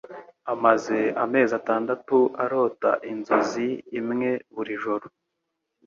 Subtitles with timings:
[0.53, 3.67] amaze amezi atandatu arota inzozi
[3.99, 5.07] imwe buri joro